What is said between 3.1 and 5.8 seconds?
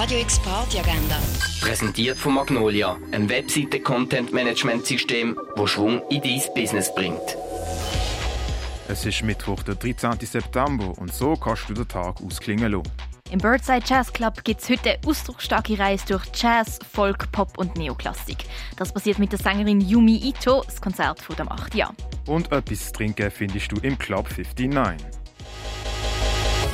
einem Webseiten-Content-Management-System, wo